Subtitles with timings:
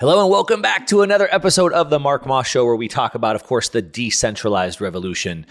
[0.00, 3.16] Hello and welcome back to another episode of the Mark Moss Show, where we talk
[3.16, 5.44] about, of course, the decentralized revolution,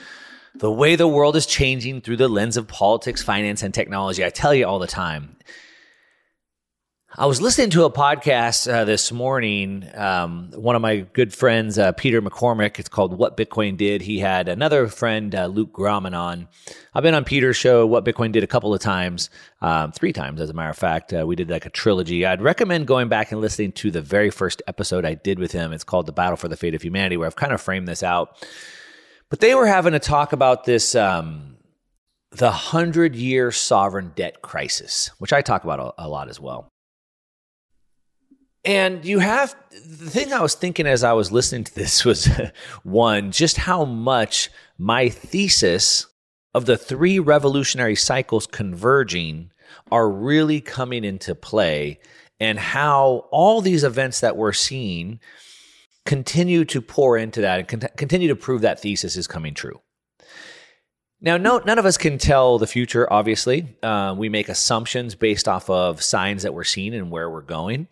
[0.56, 4.24] the way the world is changing through the lens of politics, finance, and technology.
[4.24, 5.36] I tell you all the time.
[7.16, 9.90] I was listening to a podcast uh, this morning.
[9.96, 14.02] Um, one of my good friends, uh, Peter McCormack, it's called What Bitcoin Did.
[14.02, 16.50] He had another friend, uh, Luke Gromen, on.
[16.94, 19.30] I've been on Peter's show, What Bitcoin Did, a couple of times,
[19.62, 21.14] um, three times, as a matter of fact.
[21.14, 22.26] Uh, we did like a trilogy.
[22.26, 25.72] I'd recommend going back and listening to the very first episode I did with him.
[25.72, 28.04] It's called The Battle for the Fate of Humanity, where I've kind of framed this
[28.04, 28.46] out.
[29.30, 30.94] But they were having a talk about this.
[30.94, 31.56] Um,
[32.32, 36.70] the hundred year sovereign debt crisis, which I talk about a, a lot as well.
[38.68, 42.30] And you have the thing I was thinking as I was listening to this was
[42.84, 46.06] one, just how much my thesis
[46.54, 49.52] of the three revolutionary cycles converging
[49.90, 52.00] are really coming into play,
[52.42, 55.22] and how all these events that we're seeing
[56.06, 59.80] continue to pour into that and con- continue to prove that thesis is coming true.
[61.22, 63.78] Now, no, none of us can tell the future, obviously.
[63.82, 67.88] Uh, we make assumptions based off of signs that we're seeing and where we're going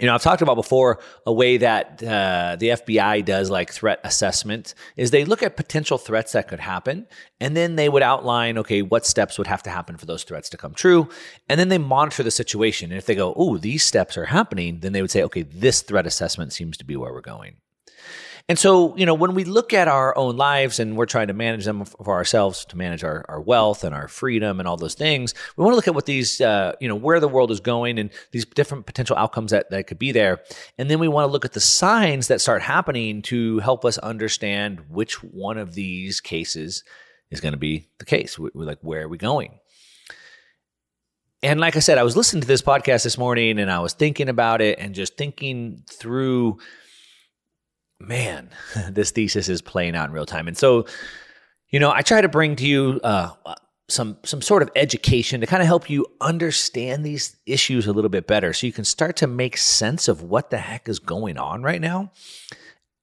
[0.00, 4.00] you know, I've talked about before a way that uh, the FBI does like threat
[4.02, 7.06] assessment is they look at potential threats that could happen,
[7.38, 10.50] and then they would outline, okay, what steps would have to happen for those threats
[10.50, 11.08] to come true,
[11.48, 12.90] and then they monitor the situation.
[12.90, 15.82] And if they go, oh, these steps are happening, then they would say, okay, this
[15.82, 17.56] threat assessment seems to be where we're going.
[18.46, 21.32] And so, you know, when we look at our own lives and we're trying to
[21.32, 24.94] manage them for ourselves, to manage our, our wealth and our freedom and all those
[24.94, 27.60] things, we want to look at what these, uh, you know, where the world is
[27.60, 30.42] going and these different potential outcomes that, that could be there.
[30.76, 33.96] And then we want to look at the signs that start happening to help us
[33.96, 36.84] understand which one of these cases
[37.30, 38.38] is going to be the case.
[38.38, 39.58] We're like, where are we going?
[41.42, 43.94] And like I said, I was listening to this podcast this morning and I was
[43.94, 46.58] thinking about it and just thinking through
[48.00, 48.50] man,
[48.90, 50.48] this thesis is playing out in real time.
[50.48, 50.86] And so,
[51.68, 53.30] you know, I try to bring to you uh,
[53.88, 58.08] some some sort of education to kind of help you understand these issues a little
[58.08, 61.36] bit better, so you can start to make sense of what the heck is going
[61.36, 62.12] on right now.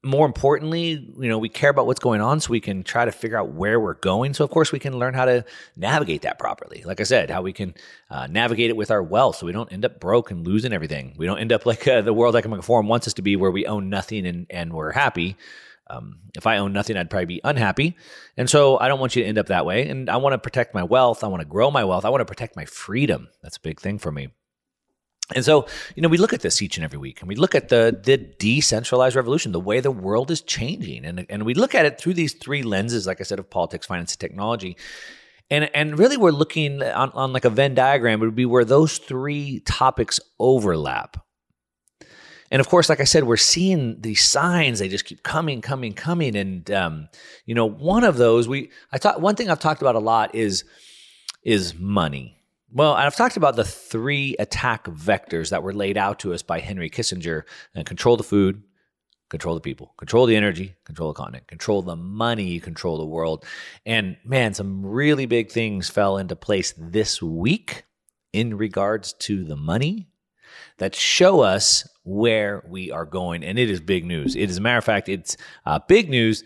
[0.03, 3.11] More importantly, you know, we care about what's going on so we can try to
[3.11, 4.33] figure out where we're going.
[4.33, 5.45] So, of course, we can learn how to
[5.75, 6.81] navigate that properly.
[6.83, 7.75] Like I said, how we can
[8.09, 11.13] uh, navigate it with our wealth so we don't end up broke and losing everything.
[11.17, 13.51] We don't end up like uh, the World Economic Forum wants us to be, where
[13.51, 15.37] we own nothing and, and we're happy.
[15.87, 17.95] Um, if I own nothing, I'd probably be unhappy.
[18.37, 19.87] And so I don't want you to end up that way.
[19.87, 21.23] And I want to protect my wealth.
[21.23, 22.05] I want to grow my wealth.
[22.05, 23.27] I want to protect my freedom.
[23.43, 24.29] That's a big thing for me.
[25.33, 27.55] And so, you know, we look at this each and every week and we look
[27.55, 31.05] at the, the decentralized revolution, the way the world is changing.
[31.05, 33.85] And, and we look at it through these three lenses, like I said, of politics,
[33.85, 34.77] finance, and technology.
[35.49, 38.63] And, and really, we're looking on, on like a Venn diagram, it would be where
[38.63, 41.17] those three topics overlap.
[42.49, 45.93] And of course, like I said, we're seeing these signs; they just keep coming, coming,
[45.93, 46.35] coming.
[46.35, 47.07] And um,
[47.45, 50.35] you know, one of those we I thought one thing I've talked about a lot
[50.35, 50.65] is
[51.43, 52.40] is money
[52.73, 56.59] well, I've talked about the three attack vectors that were laid out to us by
[56.59, 57.43] Henry Kissinger
[57.75, 58.63] and control the food,
[59.29, 63.45] control the people, control the energy, control the continent, control the money, control the world.
[63.85, 67.83] And man, some really big things fell into place this week
[68.31, 70.07] in regards to the money
[70.77, 73.43] that show us where we are going.
[73.43, 74.35] And it is big news.
[74.35, 76.43] It is, a matter of fact, it's uh, big news.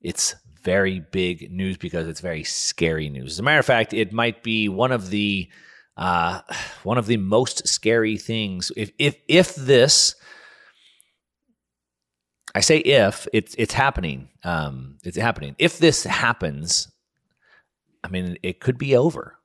[0.00, 0.34] It's
[0.66, 3.34] very big news because it's very scary news.
[3.34, 5.48] As a matter of fact, it might be one of the
[5.96, 6.40] uh,
[6.82, 8.72] one of the most scary things.
[8.76, 10.16] If if if this,
[12.54, 15.54] I say if it's it's happening, um, it's happening.
[15.58, 16.88] If this happens,
[18.02, 19.38] I mean, it could be over.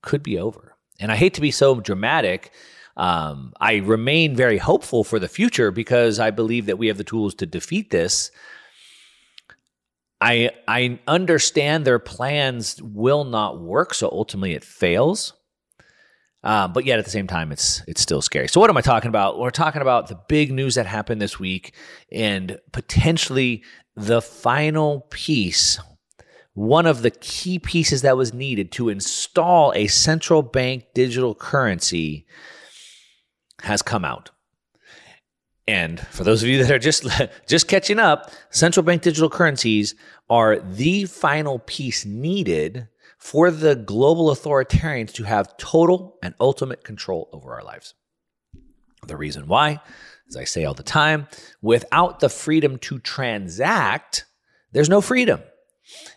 [0.00, 0.74] Could be over.
[0.98, 2.50] And I hate to be so dramatic.
[2.96, 7.04] Um, I remain very hopeful for the future because I believe that we have the
[7.04, 8.30] tools to defeat this.
[10.22, 15.34] I I understand their plans will not work, so ultimately it fails.
[16.44, 18.48] Uh, but yet at the same time, it's it's still scary.
[18.48, 19.38] So what am I talking about?
[19.38, 21.74] We're talking about the big news that happened this week,
[22.10, 23.64] and potentially
[23.96, 25.80] the final piece,
[26.54, 32.26] one of the key pieces that was needed to install a central bank digital currency,
[33.62, 34.30] has come out.
[35.68, 37.06] And for those of you that are just
[37.48, 39.94] just catching up, central bank digital currencies
[40.28, 42.88] are the final piece needed
[43.18, 47.94] for the global authoritarians to have total and ultimate control over our lives.
[49.06, 49.80] The reason why,
[50.28, 51.28] as I say all the time,
[51.60, 54.26] without the freedom to transact,
[54.72, 55.40] there's no freedom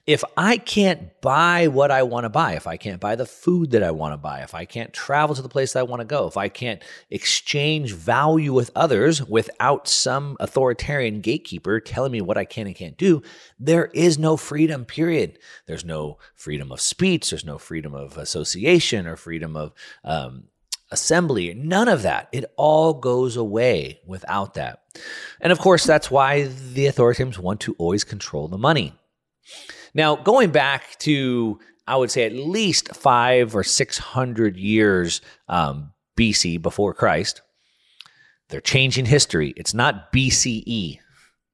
[0.05, 3.71] if I can't buy what I want to buy, if I can't buy the food
[3.71, 6.01] that I want to buy, if I can't travel to the place that I want
[6.01, 12.21] to go, if I can't exchange value with others without some authoritarian gatekeeper telling me
[12.21, 13.23] what I can and can't do,
[13.59, 15.39] there is no freedom, period.
[15.65, 19.73] There's no freedom of speech, there's no freedom of association or freedom of
[20.03, 20.45] um,
[20.91, 22.29] assembly, none of that.
[22.31, 24.83] It all goes away without that.
[25.41, 28.93] And of course, that's why the authoritarians want to always control the money.
[29.93, 36.61] Now, going back to, I would say at least five or 600 years um, BC
[36.61, 37.41] before Christ,
[38.49, 39.53] they're changing history.
[39.55, 40.99] It's not BCE,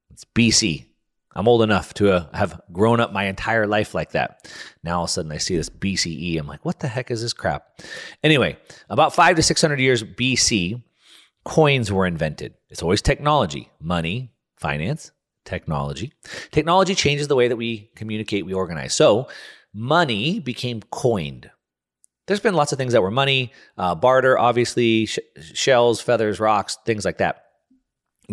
[0.09, 0.85] it's BC.
[1.33, 4.51] I'm old enough to uh, have grown up my entire life like that.
[4.83, 6.37] Now all of a sudden I see this BCE.
[6.37, 7.79] I'm like, what the heck is this crap?
[8.21, 8.57] Anyway,
[8.89, 10.83] about five to 600 years BC,
[11.45, 12.55] coins were invented.
[12.69, 15.11] It's always technology, money, finance,
[15.45, 16.13] technology.
[16.51, 18.93] Technology changes the way that we communicate, we organize.
[18.93, 19.27] So,
[19.73, 21.49] money became coined.
[22.27, 25.19] There's been lots of things that were money, uh, barter, obviously, sh-
[25.53, 27.43] shells, feathers, rocks, things like that.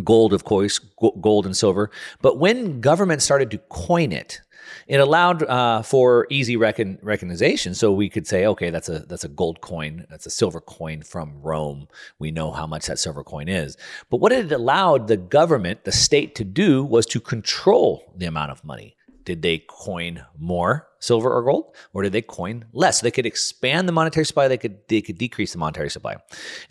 [0.04, 0.78] Gold, of course,
[1.20, 1.90] gold and silver.
[2.22, 4.40] But when government started to coin it,
[4.88, 7.74] it allowed uh, for easy recon- recognition.
[7.74, 11.02] So we could say, okay, that's a that's a gold coin, that's a silver coin
[11.02, 11.88] from Rome.
[12.18, 13.76] We know how much that silver coin is.
[14.10, 18.50] But what it allowed the government, the state, to do was to control the amount
[18.50, 18.96] of money.
[19.24, 23.00] Did they coin more silver or gold, or did they coin less?
[23.00, 24.48] So they could expand the monetary supply.
[24.48, 26.16] They could they could decrease the monetary supply,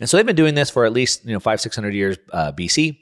[0.00, 2.16] and so they've been doing this for at least you know five six hundred years
[2.32, 2.98] uh, BC.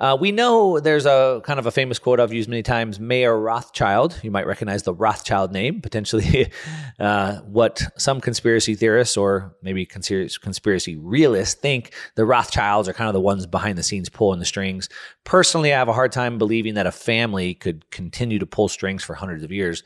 [0.00, 2.98] Uh, we know there's a kind of a famous quote I've used many times.
[2.98, 6.50] Mayer Rothschild, you might recognize the Rothschild name, potentially
[6.98, 13.14] uh, what some conspiracy theorists or maybe conspiracy realists think the Rothschilds are kind of
[13.14, 14.88] the ones behind the scenes pulling the strings.
[15.24, 19.04] Personally, I have a hard time believing that a family could continue to pull strings
[19.04, 19.82] for hundreds of years.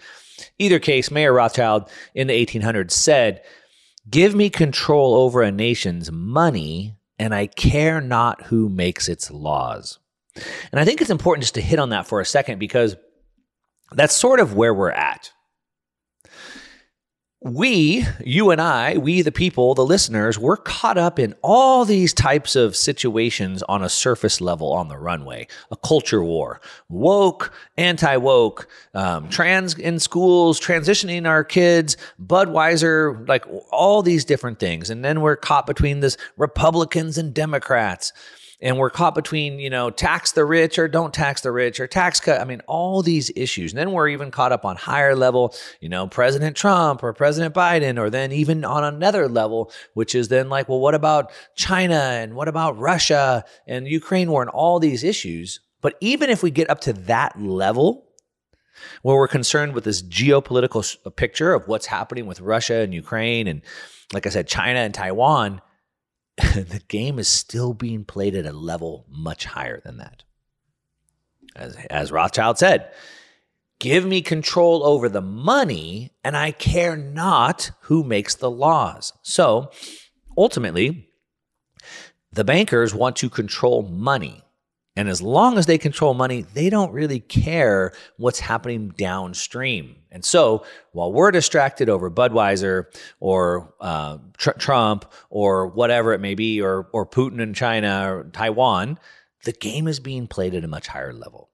[0.58, 3.42] Either case, Mayer Rothschild in the 1800s said,
[4.08, 9.98] Give me control over a nation's money, and I care not who makes its laws.
[10.70, 12.96] And I think it's important just to hit on that for a second because
[13.92, 15.32] that's sort of where we're at.
[17.44, 22.14] We, you and I, we the people, the listeners, we're caught up in all these
[22.14, 25.46] types of situations on a surface level on the runway.
[25.70, 33.44] A culture war, woke, anti woke, um, trans in schools, transitioning our kids, Budweiser, like
[33.70, 34.88] all these different things.
[34.88, 38.14] And then we're caught between this Republicans and Democrats
[38.64, 41.86] and we're caught between you know tax the rich or don't tax the rich or
[41.86, 42.40] tax cut.
[42.40, 43.72] I mean all these issues.
[43.72, 47.54] And then we're even caught up on higher level you know president trump or president
[47.54, 51.94] biden or then even on another level which is then like well what about china
[51.94, 55.60] and what about russia and ukraine war and all these issues?
[55.82, 58.06] But even if we get up to that level
[59.02, 63.46] where we're concerned with this geopolitical uh, picture of what's happening with russia and ukraine
[63.46, 63.62] and
[64.12, 65.60] like i said china and taiwan
[66.54, 70.24] the game is still being played at a level much higher than that.
[71.56, 72.90] As, as Rothschild said,
[73.78, 79.12] give me control over the money, and I care not who makes the laws.
[79.22, 79.70] So
[80.36, 81.08] ultimately,
[82.32, 84.43] the bankers want to control money.
[84.96, 89.96] And as long as they control money, they don't really care what's happening downstream.
[90.12, 92.84] And so while we're distracted over Budweiser
[93.18, 98.24] or uh, tr- Trump or whatever it may be, or, or Putin in China or
[98.32, 98.98] Taiwan,
[99.44, 101.50] the game is being played at a much higher level.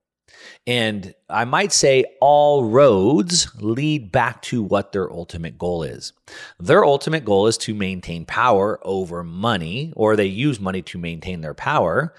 [0.67, 6.13] And I might say all roads lead back to what their ultimate goal is.
[6.59, 11.41] Their ultimate goal is to maintain power over money, or they use money to maintain
[11.41, 12.15] their power.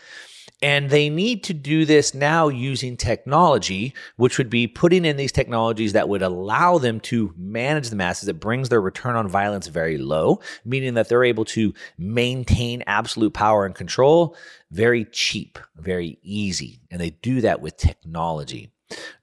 [0.61, 5.31] And they need to do this now using technology, which would be putting in these
[5.31, 8.29] technologies that would allow them to manage the masses.
[8.29, 13.33] It brings their return on violence very low, meaning that they're able to maintain absolute
[13.33, 14.35] power and control
[14.69, 16.79] very cheap, very easy.
[16.89, 18.71] And they do that with technology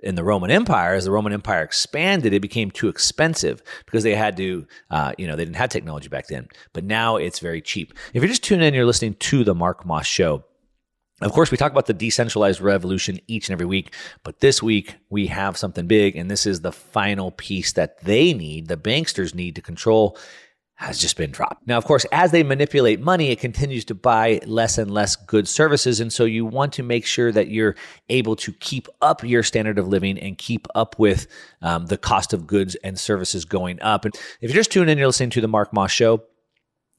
[0.00, 4.14] in the Roman Empire, as the Roman Empire expanded, it became too expensive because they
[4.14, 6.48] had to, uh, you know, they didn't have technology back then.
[6.72, 7.92] But now it's very cheap.
[8.14, 10.44] If you're just tuning in, you're listening to the Mark Moss Show.
[11.20, 14.96] Of course, we talk about the decentralized revolution each and every week, but this week
[15.10, 19.34] we have something big, and this is the final piece that they need, the banksters
[19.34, 20.16] need to control
[20.78, 21.66] has just been dropped.
[21.66, 25.48] Now, of course, as they manipulate money, it continues to buy less and less good
[25.48, 25.98] services.
[25.98, 27.74] And so you want to make sure that you're
[28.08, 31.26] able to keep up your standard of living and keep up with
[31.62, 34.04] um, the cost of goods and services going up.
[34.04, 36.22] And if you're just tuning in, you're listening to the Mark Moss Show.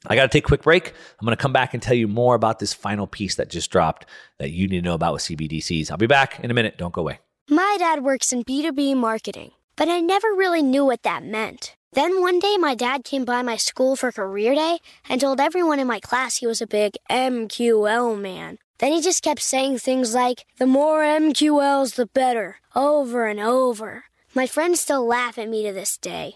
[0.05, 0.93] I got to take a quick break.
[1.19, 3.69] I'm going to come back and tell you more about this final piece that just
[3.69, 4.05] dropped
[4.37, 5.91] that you need to know about with CBDCs.
[5.91, 6.77] I'll be back in a minute.
[6.77, 7.19] Don't go away.
[7.49, 11.75] My dad works in B2B marketing, but I never really knew what that meant.
[11.93, 14.77] Then one day, my dad came by my school for career day
[15.09, 18.59] and told everyone in my class he was a big MQL man.
[18.77, 24.05] Then he just kept saying things like, the more MQLs, the better, over and over.
[24.35, 26.35] My friends still laugh at me to this day.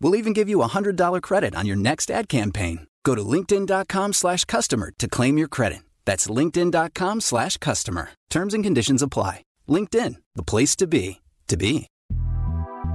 [0.00, 2.86] We'll even give you a $100 credit on your next ad campaign.
[3.04, 5.80] Go to linkedin.com slash customer to claim your credit.
[6.04, 8.10] That's linkedin.com slash customer.
[8.30, 9.42] Terms and conditions apply.
[9.68, 11.86] LinkedIn, the place to be, to be.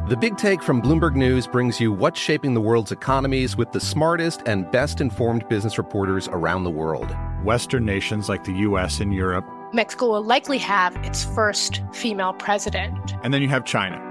[0.08, 3.80] The Big Take from Bloomberg News brings you what's shaping the world's economies with the
[3.80, 7.16] smartest and best informed business reporters around the world.
[7.44, 9.00] Western nations like the U.S.
[9.00, 9.46] and Europe.
[9.74, 13.14] Mexico will likely have its first female president.
[13.24, 14.11] And then you have China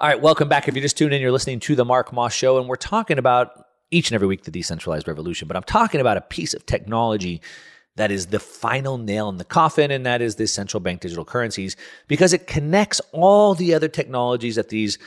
[0.00, 0.68] All right, welcome back.
[0.68, 3.18] If you just tuned in, you're listening to the Mark Moss Show, and we're talking
[3.18, 5.48] about each and every week the decentralized revolution.
[5.48, 7.42] But I'm talking about a piece of technology
[7.96, 11.24] that is the final nail in the coffin, and that is the central bank digital
[11.24, 11.74] currencies,
[12.06, 14.98] because it connects all the other technologies that these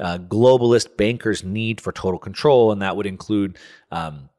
[0.00, 3.56] uh, globalist bankers need for total control, and that would include
[3.92, 4.30] um,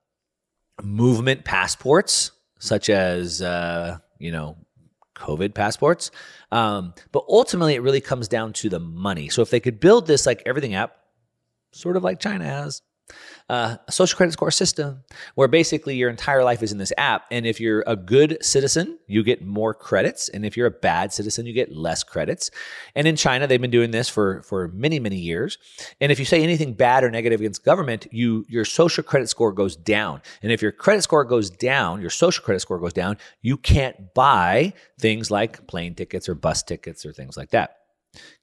[0.84, 4.58] movement passports, such as uh, you know
[5.22, 6.12] COVID passports.
[6.51, 9.30] Um, but ultimately, it really comes down to the money.
[9.30, 10.96] So if they could build this like everything app,
[11.72, 12.82] sort of like China has,
[13.50, 15.03] uh, a social credit score system
[15.36, 17.25] where basically your entire life is in this app.
[17.32, 20.30] And if you're a good citizen, you get more credits.
[20.30, 22.50] And if you're a bad citizen, you get less credits.
[22.96, 25.58] And in China, they've been doing this for, for many, many years.
[26.00, 29.51] And if you say anything bad or negative against government, you your social credit score
[29.51, 30.22] goes down.
[30.41, 34.13] And if your credit score goes down, your social credit score goes down, you can't
[34.13, 37.80] buy things like plane tickets or bus tickets or things like that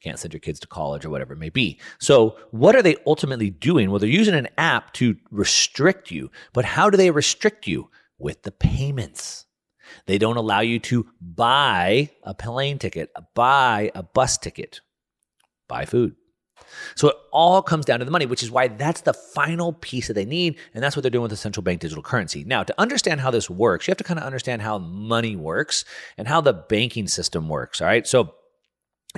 [0.03, 1.79] can't send your kids to college or whatever it may be.
[1.99, 3.91] So, what are they ultimately doing?
[3.91, 6.31] Well, they're using an app to restrict you.
[6.53, 7.91] But how do they restrict you?
[8.19, 9.47] With the payments.
[10.07, 14.81] They don't allow you to buy a plane ticket, buy a bus ticket,
[15.69, 16.17] buy food.
[16.95, 20.09] So it all comes down to the money, which is why that's the final piece
[20.09, 20.59] that they need.
[20.75, 22.45] And that's what they're doing with the central bank digital currency.
[22.45, 25.85] Now, to understand how this works, you have to kind of understand how money works
[26.17, 27.81] and how the banking system works.
[27.81, 28.07] All right.
[28.07, 28.35] So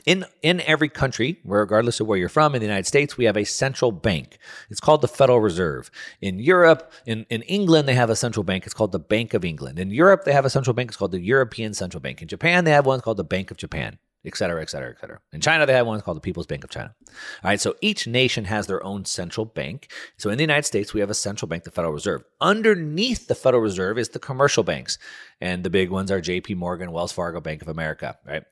[0.04, 3.36] in in every country, regardless of where you're from, in the United States, we have
[3.36, 4.38] a central bank.
[4.70, 5.90] It's called the Federal Reserve.
[6.20, 8.64] In Europe, in, in England, they have a central bank.
[8.64, 9.78] It's called the Bank of England.
[9.78, 10.90] In Europe, they have a central bank.
[10.90, 12.22] It's called the European Central Bank.
[12.22, 15.00] In Japan, they have one called the Bank of Japan, et cetera, et cetera, et
[15.00, 15.18] cetera.
[15.32, 16.94] In China, they have one called the People's Bank of China.
[17.42, 19.90] All right, so each nation has their own central bank.
[20.18, 22.22] So in the United States, we have a central bank, the Federal Reserve.
[22.40, 24.98] Underneath the Federal Reserve is the commercial banks,
[25.40, 26.54] and the big ones are J.P.
[26.54, 28.44] Morgan, Wells Fargo, Bank of America, right?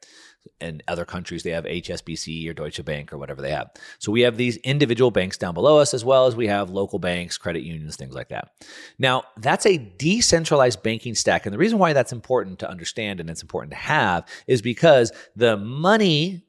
[0.61, 3.71] In other countries they have HSBC or Deutsche Bank or whatever they have.
[3.99, 6.99] So we have these individual banks down below us as well as we have local
[6.99, 8.53] banks, credit unions, things like that.
[8.99, 13.31] Now, that's a decentralized banking stack and the reason why that's important to understand and
[13.31, 16.45] it's important to have is because the money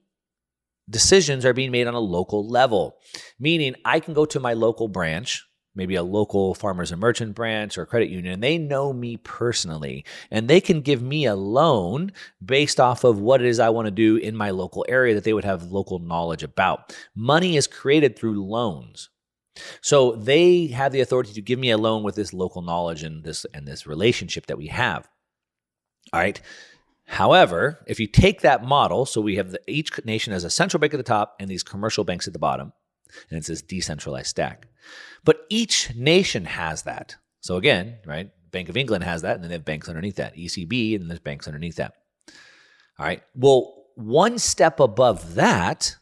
[0.90, 2.98] decisions are being made on a local level.
[3.40, 7.78] Meaning I can go to my local branch maybe a local farmers and merchant branch
[7.78, 12.12] or credit union, they know me personally, and they can give me a loan
[12.44, 15.24] based off of what it is I want to do in my local area that
[15.24, 16.96] they would have local knowledge about.
[17.16, 19.10] Money is created through loans.
[19.82, 23.24] So they have the authority to give me a loan with this local knowledge and
[23.24, 25.08] this and this relationship that we have.
[26.14, 26.40] All right.
[27.06, 30.80] However, if you take that model, so we have the, each nation has a central
[30.80, 32.72] bank at the top and these commercial banks at the bottom,
[33.30, 34.68] and it's this decentralized stack.
[35.24, 37.16] But each nation has that.
[37.42, 38.32] So again, right?
[38.52, 40.36] Bank of England has that, and then they have banks underneath that.
[40.36, 41.94] ECB, and there's banks underneath that.
[42.98, 43.22] All right.
[43.36, 45.98] Well, one step above that,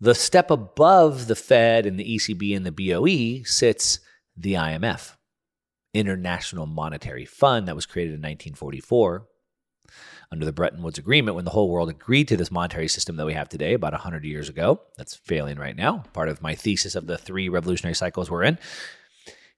[0.00, 4.00] the step above the Fed and the ECB and the BOE sits
[4.36, 5.16] the IMF,
[5.94, 9.26] International Monetary Fund, that was created in 1944
[10.32, 13.26] under the Bretton Woods Agreement when the whole world agreed to this monetary system that
[13.26, 14.80] we have today about 100 years ago.
[14.96, 18.58] That's failing right now, part of my thesis of the three revolutionary cycles we're in.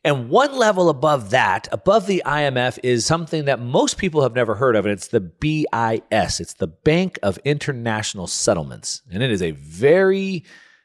[0.04, 4.54] And one level above that, above the IMF, is something that most people have never
[4.54, 6.40] heard of, and it's the BIS.
[6.40, 9.02] It's the Bank of International Settlements.
[9.10, 10.44] And it is a very,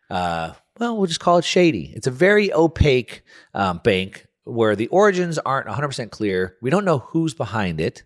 [0.09, 1.93] uh, well, we'll just call it shady.
[1.95, 6.57] It's a very opaque um, bank where the origins aren't 100% clear.
[6.61, 8.03] We don't know who's behind it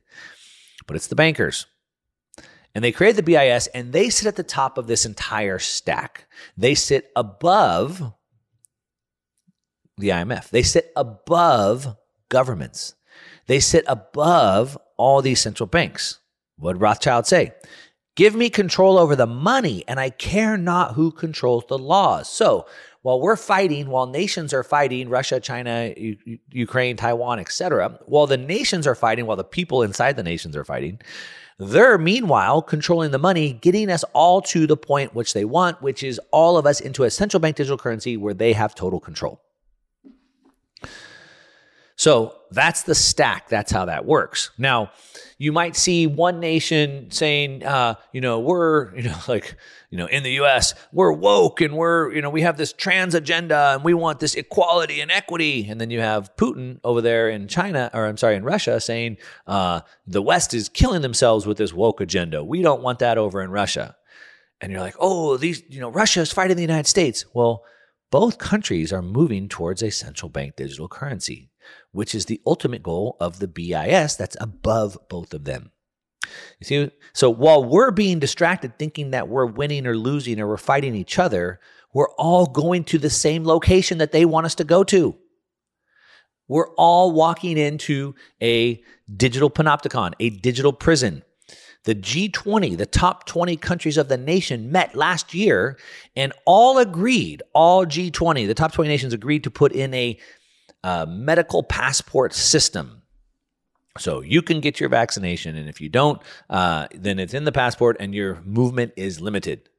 [0.88, 1.68] but it's the bankers.
[2.74, 6.28] And they created the BIS and they sit at the top of this entire stack.
[6.58, 8.14] They sit above
[9.98, 10.50] the IMF.
[10.50, 11.96] They sit above
[12.30, 12.96] governments.
[13.48, 16.20] They sit above all these central banks.
[16.58, 17.54] What did Rothschild say?
[18.16, 22.28] Give me control over the money, and I care not who controls the laws.
[22.28, 22.66] So
[23.08, 28.36] while we're fighting, while nations are fighting, Russia, China, U- Ukraine, Taiwan, etc., while the
[28.36, 31.00] nations are fighting, while the people inside the nations are fighting,
[31.58, 36.04] They're meanwhile controlling the money, getting us all to the point which they want, which
[36.04, 39.42] is all of us into a central bank digital currency where they have total control.
[41.98, 43.50] So that's the stack.
[43.50, 44.52] That's how that works.
[44.60, 44.92] Now,
[45.40, 49.56] you might see one nation saying, uh, you know, we're, you know, like,
[49.90, 53.16] you know, in the US, we're woke and we're, you know, we have this trans
[53.16, 55.68] agenda and we want this equality and equity.
[55.68, 59.18] And then you have Putin over there in China, or I'm sorry, in Russia saying,
[59.48, 62.44] uh, the West is killing themselves with this woke agenda.
[62.44, 63.96] We don't want that over in Russia.
[64.62, 67.26] And you're like, oh, these, you know, Russia is fighting the United States.
[67.34, 67.64] Well,
[68.12, 71.50] both countries are moving towards a central bank digital currency
[71.92, 75.72] which is the ultimate goal of the BIS that's above both of them.
[76.60, 80.58] You see, so while we're being distracted thinking that we're winning or losing or we're
[80.58, 81.60] fighting each other,
[81.94, 85.16] we're all going to the same location that they want us to go to.
[86.48, 88.82] We're all walking into a
[89.16, 91.24] digital panopticon, a digital prison.
[91.84, 95.78] The G20, the top 20 countries of the nation, met last year
[96.16, 100.20] and all agreed, all G20, the top 20 nations agreed to put in a
[100.84, 103.02] uh, medical passport system.
[103.98, 107.52] So you can get your vaccination, and if you don't, uh, then it's in the
[107.52, 109.70] passport and your movement is limited.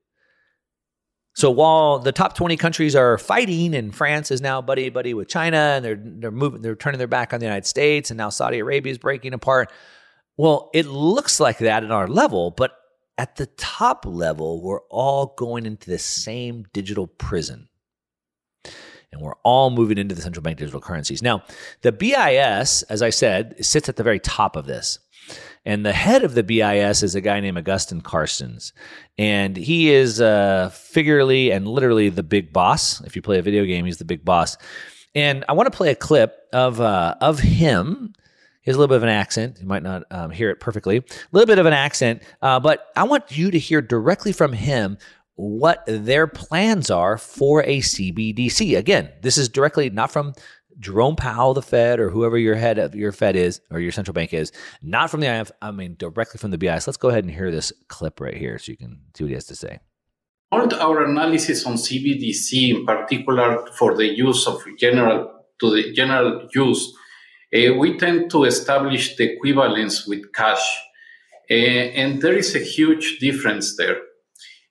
[1.34, 5.28] So while the top 20 countries are fighting, and France is now buddy buddy with
[5.28, 8.28] China, and they're they're moving, they're turning their back on the United States, and now
[8.28, 9.70] Saudi Arabia is breaking apart.
[10.36, 12.72] Well, it looks like that at our level, but
[13.18, 17.68] at the top level, we're all going into the same digital prison
[19.12, 21.22] and we're all moving into the central bank digital currencies.
[21.22, 21.42] Now,
[21.82, 24.98] the BIS, as I said, sits at the very top of this.
[25.64, 28.72] And the head of the BIS is a guy named Agustín Carstens.
[29.18, 33.00] And he is uh, figuratively and literally the big boss.
[33.02, 34.56] If you play a video game, he's the big boss.
[35.14, 38.14] And I want to play a clip of, uh, of him.
[38.62, 39.58] He has a little bit of an accent.
[39.60, 40.98] You might not um, hear it perfectly.
[40.98, 44.52] A little bit of an accent, uh, but I want you to hear directly from
[44.52, 44.98] him
[45.38, 48.76] what their plans are for a CBDC.
[48.76, 50.34] Again, this is directly not from
[50.80, 54.12] Jerome Powell, the Fed, or whoever your head of your Fed is, or your central
[54.12, 54.50] bank is,
[54.82, 56.88] not from the IMF, I mean, directly from the BIS.
[56.88, 59.34] Let's go ahead and hear this clip right here so you can see what he
[59.34, 59.78] has to say.
[60.50, 66.92] Our analysis on CBDC, in particular for the use of general to the general use,
[67.54, 70.66] uh, we tend to establish the equivalence with cash.
[71.48, 73.98] Uh, and there is a huge difference there.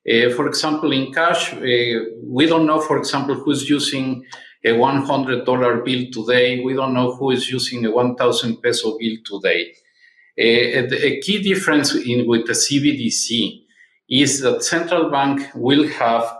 [0.10, 4.26] Uh, for example, in cash, uh, we don't know, for example, who's using
[4.63, 6.63] a $100 bill today.
[6.63, 9.74] We don't know who is using a 1,000 peso bill today.
[10.39, 13.63] Uh, a key difference in, with the CBDC
[14.10, 16.38] is that central bank will have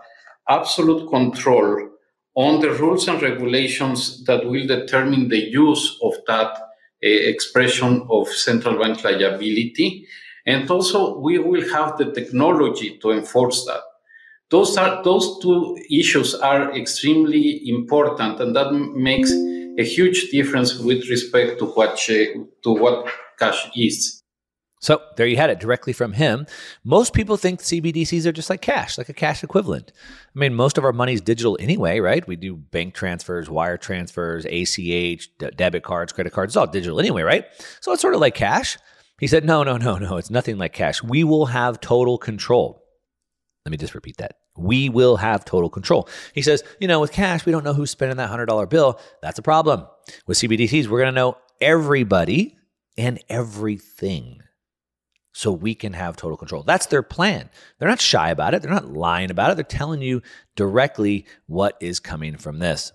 [0.47, 1.89] absolute control
[2.36, 6.60] on the rules and regulations that will determine the use of that uh,
[7.01, 10.08] expression of central bank liability
[10.47, 13.81] and also, we will have the technology to enforce that.
[14.49, 19.29] Those are those two issues are extremely important, and that makes
[19.77, 24.23] a huge difference with respect to what to what cash is.
[24.79, 26.45] So there you had it directly from him.
[26.83, 29.91] Most people think CBDCs are just like cash, like a cash equivalent.
[30.36, 32.25] I mean, most of our money is digital anyway, right?
[32.27, 37.23] We do bank transfers, wire transfers, ACH, debit cards, credit cards, it's all digital anyway,
[37.23, 37.45] right?
[37.81, 38.77] So it's sort of like cash.
[39.19, 40.17] He said, No, no, no, no.
[40.17, 41.01] It's nothing like cash.
[41.03, 42.84] We will have total control.
[43.65, 44.36] Let me just repeat that.
[44.56, 46.08] We will have total control.
[46.34, 48.99] He says, You know, with cash, we don't know who's spending that $100 bill.
[49.21, 49.88] That's a problem.
[50.25, 52.58] With CBDCs, we're going to know everybody
[52.97, 54.41] and everything
[55.38, 56.63] so we can have total control.
[56.63, 57.52] That's their plan.
[57.78, 58.63] They're not shy about it.
[58.63, 59.54] They're not lying about it.
[59.54, 60.23] They're telling you
[60.56, 62.91] directly what is coming from this.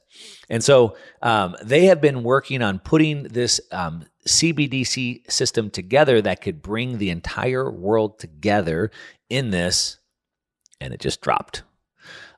[0.50, 6.40] And so um, they have been working on putting this um, CBDC system together that
[6.40, 8.90] could bring the entire world together
[9.30, 9.98] in this,
[10.80, 11.62] and it just dropped.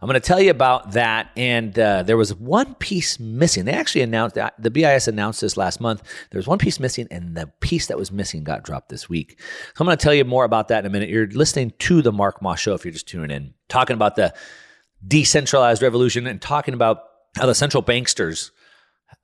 [0.04, 1.30] I'm going to tell you about that.
[1.34, 3.64] And uh, there was one piece missing.
[3.64, 6.02] They actually announced that the BIS announced this last month.
[6.30, 9.40] There was one piece missing, and the piece that was missing got dropped this week.
[9.40, 11.08] So I'm going to tell you more about that in a minute.
[11.08, 14.34] You're listening to the Mark Moss Show if you're just tuning in, talking about the
[15.08, 17.04] decentralized revolution and talking about
[17.38, 18.50] how the central banksters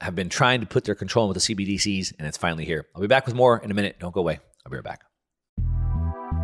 [0.01, 2.87] have been trying to put their control with the CBDCs, and it's finally here.
[2.95, 3.97] I'll be back with more in a minute.
[4.01, 4.41] Don't go away.
[4.65, 5.10] I'll be right back.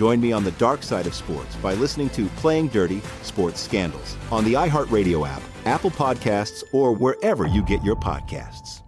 [0.00, 4.16] Join me on the dark side of sports by listening to Playing Dirty Sports Scandals
[4.32, 8.80] on the iHeartRadio app, Apple Podcasts, or wherever you get your podcasts.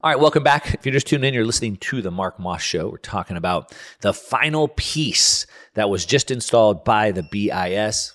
[0.00, 0.74] All right, welcome back.
[0.74, 2.88] If you're just tuning in, you're listening to the Mark Moss Show.
[2.88, 8.14] We're talking about the final piece that was just installed by the BIS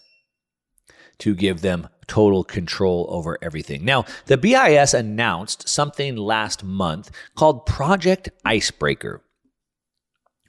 [1.20, 3.86] to give them total control over everything.
[3.86, 9.22] Now, the BIS announced something last month called Project Icebreaker.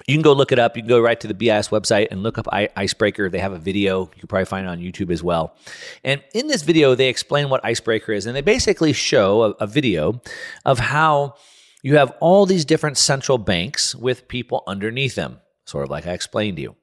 [0.06, 0.76] You can go look it up.
[0.76, 3.30] You can go right to the BIS website and look up Icebreaker.
[3.30, 4.02] They have a video.
[4.14, 5.56] You can probably find it on YouTube as well.
[6.02, 8.26] And in this video, they explain what Icebreaker is.
[8.26, 10.20] And they basically show a, a video
[10.66, 11.36] of how
[11.82, 16.12] you have all these different central banks with people underneath them, sort of like I
[16.12, 16.76] explained to you.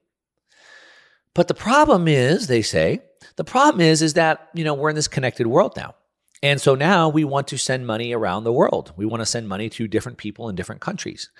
[1.34, 3.02] But the problem is, they say,
[3.36, 5.94] the problem is, is that, you know, we're in this connected world now.
[6.42, 8.92] And so now we want to send money around the world.
[8.96, 11.30] We want to send money to different people in different countries.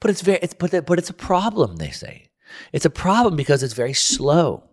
[0.00, 2.28] But it's very, it's, but, but it's a problem, they say.
[2.72, 4.64] It's a problem because it's very slow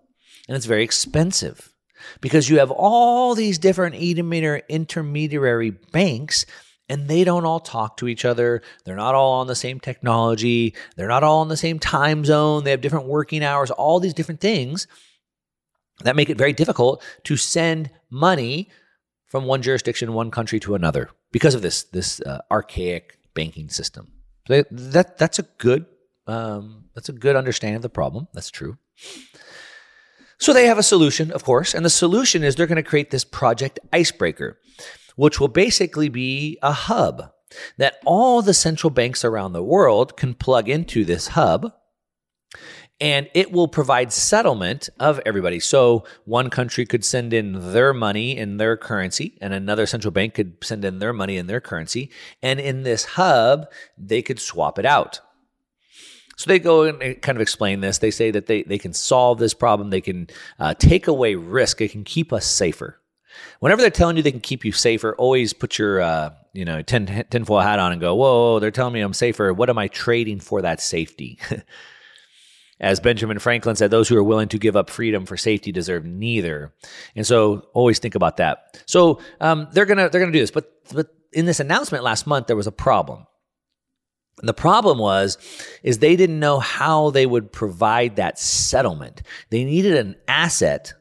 [0.48, 1.74] and it's very expensive
[2.22, 6.46] because you have all these different intermediary banks
[6.88, 8.62] and they don't all talk to each other.
[8.84, 10.76] They're not all on the same technology.
[10.96, 12.64] They're not all in the same time zone.
[12.64, 14.88] They have different working hours, all these different things
[16.04, 18.70] that make it very difficult to send money
[19.26, 24.12] from one jurisdiction, one country to another because of this, this uh, archaic banking system.
[24.48, 25.86] So that that's a good
[26.28, 28.28] um, that's a good understanding of the problem.
[28.34, 28.78] That's true.
[30.38, 33.10] So they have a solution, of course, and the solution is they're going to create
[33.10, 34.60] this project Icebreaker,
[35.16, 37.32] which will basically be a hub
[37.78, 41.72] that all the central banks around the world can plug into this hub
[43.02, 45.60] and it will provide settlement of everybody.
[45.60, 50.34] So one country could send in their money in their currency, and another central bank
[50.34, 52.10] could send in their money in their currency.
[52.42, 55.20] And in this hub, they could swap it out.
[56.38, 57.98] So they go and kind of explain this.
[57.98, 59.90] They say that they, they can solve this problem.
[59.90, 60.28] They can
[60.60, 61.80] uh, take away risk.
[61.82, 63.00] It can keep us safer.
[63.60, 66.82] Whenever they're telling you they can keep you safer, always put your uh, you know
[66.82, 69.54] tin, tinfoil hat on and go, whoa, they're telling me I'm safer.
[69.54, 71.40] What am I trading for that safety?
[72.80, 76.06] As Benjamin Franklin said, those who are willing to give up freedom for safety deserve
[76.06, 76.74] neither.
[77.16, 78.82] And so always think about that.
[78.86, 82.48] So um, they're gonna they're gonna do this, but but in this announcement last month
[82.48, 83.28] there was a problem.
[84.40, 85.38] And the problem was
[85.84, 89.22] is they didn't know how they would provide that settlement.
[89.50, 90.94] They needed an asset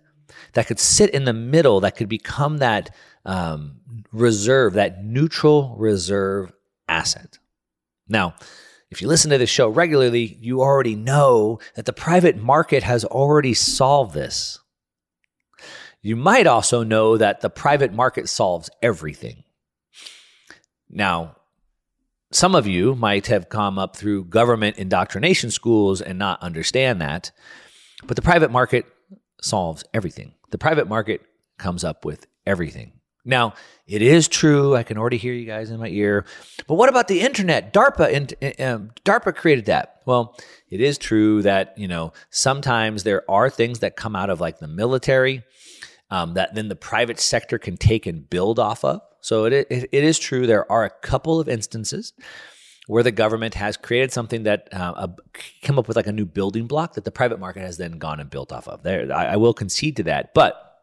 [0.52, 3.80] that could sit in the middle, that could become that um,
[4.12, 6.52] reserve, that neutral reserve
[6.88, 7.38] asset.
[8.08, 8.34] Now,
[8.94, 13.04] if you listen to this show regularly, you already know that the private market has
[13.04, 14.60] already solved this.
[16.00, 19.42] You might also know that the private market solves everything.
[20.88, 21.34] Now,
[22.30, 27.32] some of you might have come up through government indoctrination schools and not understand that.
[28.06, 28.86] But the private market
[29.42, 30.34] solves everything.
[30.52, 31.20] The private market
[31.58, 32.92] comes up with everything.
[33.24, 33.54] Now,
[33.86, 34.76] it is true.
[34.76, 36.26] I can already hear you guys in my ear.
[36.66, 37.72] But what about the internet?
[37.72, 40.02] DARPA and um, DARPA created that.
[40.06, 40.36] Well,
[40.70, 44.58] it is true that you know sometimes there are things that come out of like
[44.58, 45.42] the military
[46.10, 49.00] um, that then the private sector can take and build off of.
[49.20, 50.46] So it, it, it is true.
[50.46, 52.12] There are a couple of instances
[52.86, 55.08] where the government has created something that uh,
[55.62, 58.20] come up with like a new building block that the private market has then gone
[58.20, 58.82] and built off of.
[58.82, 60.73] There, I, I will concede to that, but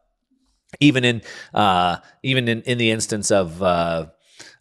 [0.79, 1.21] even in
[1.53, 4.07] uh, even in, in the instance of uh,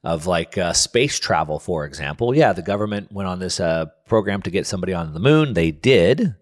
[0.02, 4.42] of like uh, space travel, for example, yeah, the government went on this uh, program
[4.42, 5.54] to get somebody on the moon.
[5.54, 6.34] They did,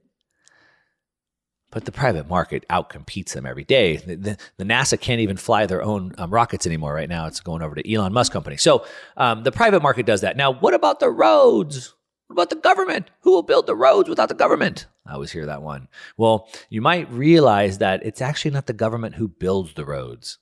[1.70, 3.96] but the private market outcompetes them every day.
[3.96, 7.26] The, the, the NASA can't even fly their own um, rockets anymore right now.
[7.26, 8.56] It's going over to Elon Musk company.
[8.56, 10.36] So um, the private market does that.
[10.36, 11.94] Now, what about the roads?
[12.28, 13.10] What about the government?
[13.22, 14.86] Who will build the roads without the government?
[15.08, 15.88] I always hear that one.
[16.18, 20.38] Well, you might realize that it's actually not the government who builds the roads.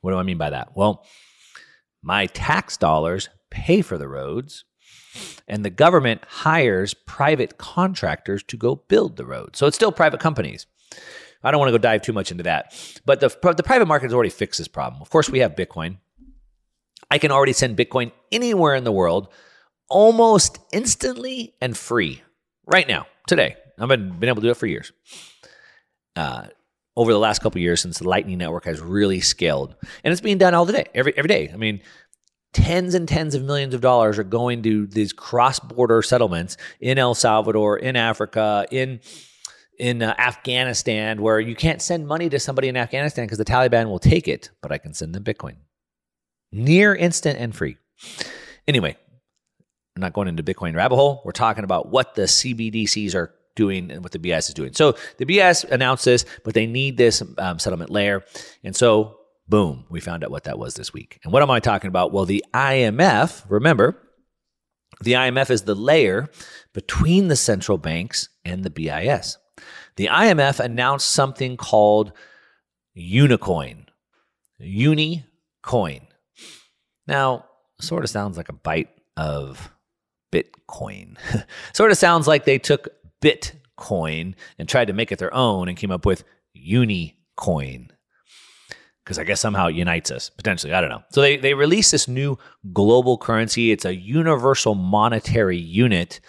[0.00, 0.76] What do I mean by that?
[0.76, 1.04] Well,
[2.02, 4.64] my tax dollars pay for the roads,
[5.48, 9.58] and the government hires private contractors to go build the roads.
[9.58, 10.66] So it's still private companies.
[11.42, 12.72] I don't want to go dive too much into that.
[13.04, 15.02] But the, the private market has already fixed this problem.
[15.02, 15.96] Of course, we have Bitcoin.
[17.10, 19.28] I can already send Bitcoin anywhere in the world
[19.90, 22.22] almost instantly and free
[22.66, 23.56] right now, today.
[23.78, 24.92] I've been, been able to do it for years.
[26.16, 26.46] Uh,
[26.96, 29.74] over the last couple years since the Lightning Network has really scaled.
[30.04, 31.50] And it's being done all the day, every, every day.
[31.52, 31.80] I mean,
[32.52, 37.14] tens and tens of millions of dollars are going to these cross-border settlements in El
[37.14, 39.00] Salvador, in Africa, in
[39.78, 43.88] in uh, Afghanistan, where you can't send money to somebody in Afghanistan because the Taliban
[43.88, 45.56] will take it, but I can send them Bitcoin
[46.52, 47.78] near instant and free.
[48.68, 48.98] Anyway,
[50.00, 51.20] I'm not going into Bitcoin rabbit hole.
[51.26, 54.72] We're talking about what the CBDCs are doing and what the BIS is doing.
[54.72, 58.24] So the BIS announced this, but they need this um, settlement layer.
[58.64, 61.20] And so, boom, we found out what that was this week.
[61.22, 62.12] And what am I talking about?
[62.12, 63.98] Well, the IMF, remember,
[65.02, 66.30] the IMF is the layer
[66.72, 69.36] between the central banks and the BIS.
[69.96, 72.12] The IMF announced something called
[72.96, 73.84] Unicoin.
[74.62, 76.06] Unicoin.
[77.06, 77.44] Now,
[77.82, 79.70] sort of sounds like a bite of
[80.32, 81.16] Bitcoin.
[81.72, 82.88] sort of sounds like they took
[83.20, 86.24] Bitcoin and tried to make it their own and came up with
[86.56, 87.90] Unicoin.
[89.04, 90.72] Because I guess somehow it unites us, potentially.
[90.72, 91.02] I don't know.
[91.10, 92.38] So they, they released this new
[92.72, 93.72] global currency.
[93.72, 96.20] It's a universal monetary unit,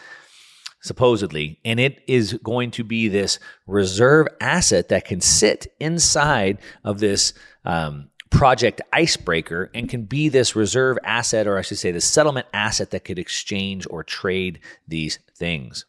[0.81, 6.99] supposedly, and it is going to be this reserve asset that can sit inside of
[6.99, 7.33] this
[7.65, 12.47] um, project icebreaker and can be this reserve asset, or I should say, the settlement
[12.53, 15.85] asset that could exchange or trade these things.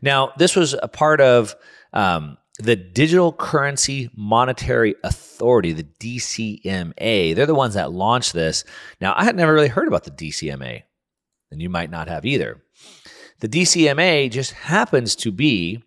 [0.00, 1.56] Now, this was a part of
[1.92, 7.34] um, the Digital Currency Monetary Authority, the DCMA.
[7.34, 8.64] They're the ones that launched this.
[9.00, 10.82] Now, I had never really heard about the DCMA,
[11.50, 12.62] and you might not have either.
[13.40, 15.82] The DCMA just happens to be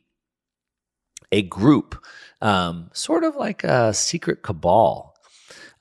[1.32, 2.04] a group,
[2.42, 5.11] um, sort of like a secret cabal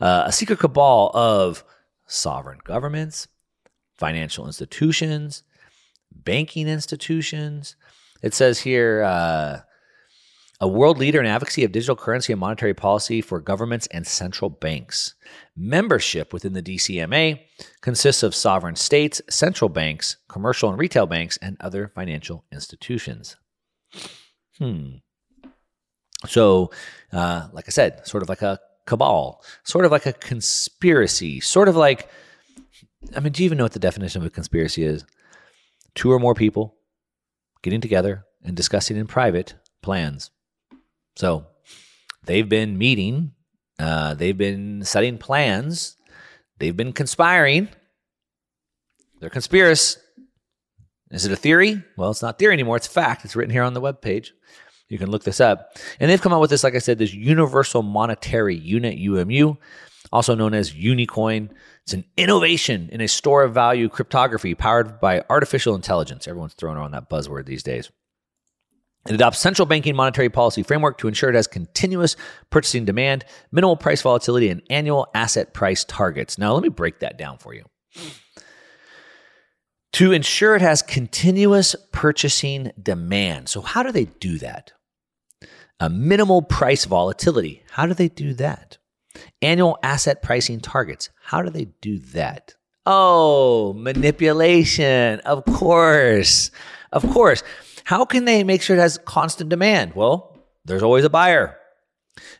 [0.00, 1.64] uh, a secret cabal of
[2.06, 3.28] sovereign governments,
[3.96, 5.42] financial institutions,
[6.12, 7.76] banking institutions.
[8.22, 9.60] It says here uh,
[10.60, 14.50] a world leader in advocacy of digital currency and monetary policy for governments and central
[14.50, 15.14] banks.
[15.56, 17.40] Membership within the DCMA
[17.80, 23.36] consists of sovereign states, central banks, commercial and retail banks, and other financial institutions.
[24.58, 24.96] Hmm.
[26.26, 26.70] So,
[27.12, 31.68] uh, like I said, sort of like a cabal, sort of like a conspiracy, sort
[31.68, 32.08] of like,
[33.14, 35.04] I mean, do you even know what the definition of a conspiracy is?
[35.94, 36.76] Two or more people
[37.62, 40.30] getting together and discussing in private plans.
[41.16, 41.46] So
[42.24, 43.32] they've been meeting,
[43.78, 45.96] uh, they've been setting plans,
[46.58, 47.68] they've been conspiring.
[49.20, 50.00] They're conspiracy.
[51.10, 51.82] Is it a theory?
[51.96, 52.76] Well, it's not theory anymore.
[52.76, 53.24] It's fact.
[53.24, 54.32] It's written here on the web page.
[54.90, 55.78] You can look this up.
[55.98, 59.54] And they've come out with this, like I said, this Universal Monetary Unit, UMU,
[60.12, 61.48] also known as Unicoin.
[61.84, 66.26] It's an innovation in a store of value cryptography powered by artificial intelligence.
[66.26, 67.90] Everyone's throwing around that buzzword these days.
[69.06, 72.16] It adopts central banking monetary policy framework to ensure it has continuous
[72.50, 76.36] purchasing demand, minimal price volatility, and annual asset price targets.
[76.36, 77.64] Now, let me break that down for you
[79.92, 83.48] to ensure it has continuous purchasing demand.
[83.48, 84.72] So, how do they do that?
[85.80, 87.62] A minimal price volatility.
[87.70, 88.76] How do they do that?
[89.40, 91.08] Annual asset pricing targets.
[91.22, 92.54] How do they do that?
[92.84, 95.20] Oh, manipulation.
[95.20, 96.50] Of course.
[96.92, 97.42] Of course.
[97.84, 99.94] How can they make sure it has constant demand?
[99.94, 101.56] Well, there's always a buyer.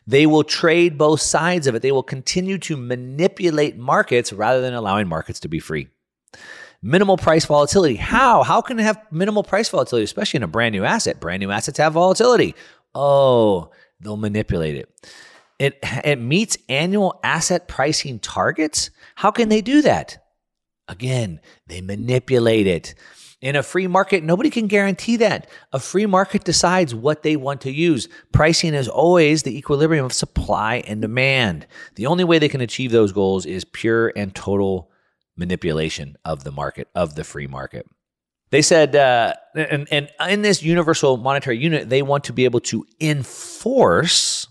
[0.05, 1.81] They will trade both sides of it.
[1.81, 5.87] They will continue to manipulate markets rather than allowing markets to be free.
[6.83, 7.95] Minimal price volatility.
[7.95, 8.43] How?
[8.43, 11.19] How can it have minimal price volatility, especially in a brand new asset?
[11.19, 12.55] Brand new assets have volatility.
[12.93, 15.11] Oh, they'll manipulate it.
[15.59, 18.89] It, it meets annual asset pricing targets.
[19.15, 20.25] How can they do that?
[20.87, 22.95] Again, they manipulate it.
[23.41, 25.49] In a free market, nobody can guarantee that.
[25.73, 28.07] A free market decides what they want to use.
[28.31, 31.65] Pricing is always the equilibrium of supply and demand.
[31.95, 34.91] The only way they can achieve those goals is pure and total
[35.35, 37.87] manipulation of the market, of the free market.
[38.51, 42.59] They said, uh, and, and in this universal monetary unit, they want to be able
[42.61, 44.47] to enforce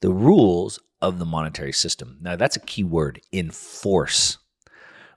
[0.00, 2.18] the rules of the monetary system.
[2.20, 4.38] Now, that's a key word enforce.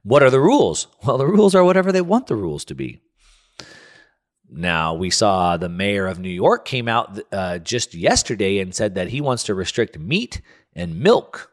[0.02, 0.88] What are the rules?
[1.06, 3.00] Well, the rules are whatever they want the rules to be.
[4.50, 8.96] Now, we saw the mayor of New York came out uh, just yesterday and said
[8.96, 10.42] that he wants to restrict meat
[10.74, 11.52] and milk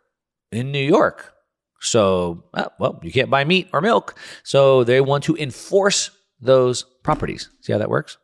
[0.51, 1.35] in New York.
[1.81, 4.19] So, uh, well, you can't buy meat or milk.
[4.43, 6.11] So they want to enforce
[6.43, 7.49] those properties.
[7.61, 8.19] See how that works?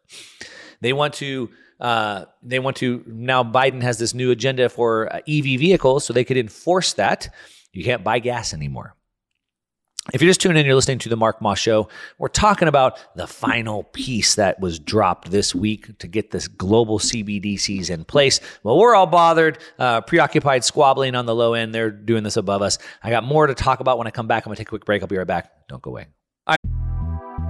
[0.81, 1.51] They want to.
[1.81, 3.45] Uh, they want to now.
[3.45, 7.33] Biden has this new agenda for uh, EV vehicles, so they could enforce that.
[7.73, 8.97] You can't buy gas anymore.
[10.15, 11.89] If you're just tuning in, you're listening to the Mark Moss Show.
[12.17, 16.99] We're talking about the final piece that was dropped this week to get this global
[16.99, 18.41] CBDCs in place.
[18.63, 21.75] Well, we're all bothered, uh, preoccupied, squabbling on the low end.
[21.75, 22.79] They're doing this above us.
[23.03, 24.47] I got more to talk about when I come back.
[24.47, 25.03] I'm going to take a quick break.
[25.03, 25.69] I'll be right back.
[25.69, 26.07] Don't go away.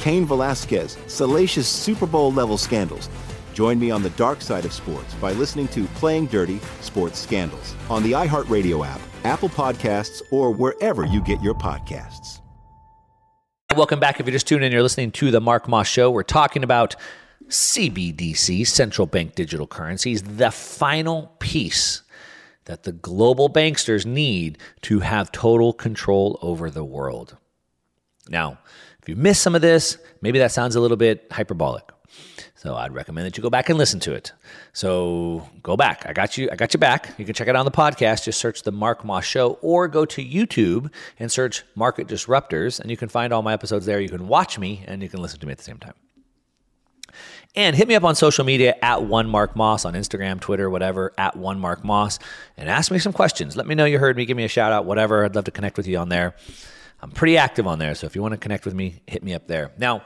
[0.00, 3.08] Cain Velasquez, salacious Super Bowl level scandals.
[3.54, 7.74] Join me on the dark side of sports by listening to Playing Dirty Sports Scandals
[7.88, 12.40] on the iHeartRadio app Apple Podcasts, or wherever you get your podcasts.
[13.76, 14.18] Welcome back.
[14.18, 16.10] If you're just tuning in, you're listening to The Mark Moss Show.
[16.10, 16.96] We're talking about
[17.48, 22.02] CBDC, central bank digital currencies, the final piece
[22.64, 27.36] that the global banksters need to have total control over the world.
[28.28, 28.58] Now,
[29.10, 31.84] you missed some of this, maybe that sounds a little bit hyperbolic.
[32.54, 34.32] So I'd recommend that you go back and listen to it.
[34.72, 36.04] So go back.
[36.06, 36.48] I got you.
[36.52, 37.14] I got you back.
[37.16, 38.24] You can check it out on the podcast.
[38.24, 42.90] Just search the Mark Moss Show, or go to YouTube and search Market Disruptors, and
[42.90, 43.98] you can find all my episodes there.
[43.98, 45.94] You can watch me, and you can listen to me at the same time.
[47.54, 51.12] And hit me up on social media at one Mark Moss on Instagram, Twitter, whatever,
[51.16, 52.18] at one Mark Moss,
[52.58, 53.56] and ask me some questions.
[53.56, 54.26] Let me know you heard me.
[54.26, 55.24] Give me a shout out, whatever.
[55.24, 56.36] I'd love to connect with you on there.
[57.02, 59.34] I'm pretty active on there, so if you want to connect with me, hit me
[59.34, 59.72] up there.
[59.78, 60.02] Now,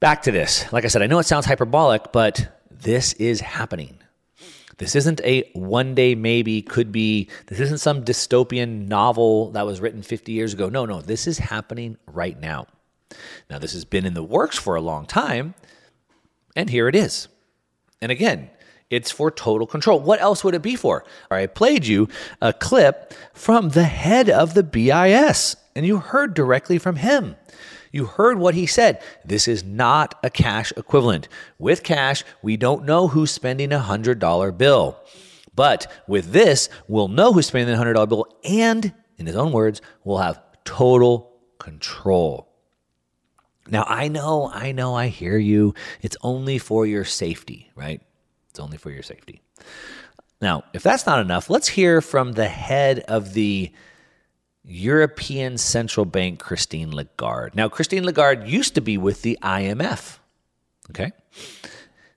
[0.00, 0.70] back to this.
[0.72, 3.98] Like I said, I know it sounds hyperbolic, but this is happening.
[4.78, 7.28] This isn't a one day maybe, could be.
[7.46, 10.68] This isn't some dystopian novel that was written 50 years ago.
[10.68, 12.66] No, no, this is happening right now.
[13.48, 15.54] Now, this has been in the works for a long time,
[16.56, 17.28] and here it is.
[18.00, 18.50] And again,
[18.92, 19.98] it's for total control.
[19.98, 21.04] What else would it be for?
[21.30, 22.08] I played you
[22.42, 27.36] a clip from the head of the BIS, and you heard directly from him.
[27.90, 29.02] You heard what he said.
[29.24, 31.28] This is not a cash equivalent.
[31.58, 34.98] With cash, we don't know who's spending a $100 bill.
[35.54, 39.80] But with this, we'll know who's spending the $100 bill, and in his own words,
[40.04, 42.48] we'll have total control.
[43.68, 45.74] Now, I know, I know, I hear you.
[46.02, 48.02] It's only for your safety, right?
[48.52, 49.40] It's only for your safety.
[50.40, 53.72] Now, if that's not enough, let's hear from the head of the
[54.64, 57.56] European Central Bank, Christine Lagarde.
[57.56, 60.18] Now, Christine Lagarde used to be with the IMF.
[60.90, 61.12] Okay